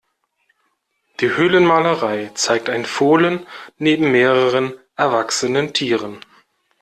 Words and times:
Die 1.19 1.29
Höhlenmalerei 1.37 2.31
zeigt 2.33 2.71
ein 2.71 2.85
Fohlen 2.85 3.45
neben 3.77 4.11
mehreren 4.11 4.73
erwachsenen 4.95 5.75
Tieren. 5.75 6.25